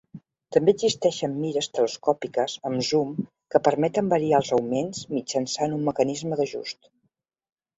També 0.55 0.71
existeixen 0.75 1.35
mires 1.41 1.67
telescòpiques 1.79 2.55
amb 2.69 2.85
zoom 2.89 3.13
que 3.55 3.63
permeten 3.69 4.09
variar 4.15 4.41
els 4.43 4.51
augments 4.59 5.05
mitjançant 5.19 5.77
un 5.77 5.89
mecanisme 5.91 6.41
d'ajust. 6.41 6.91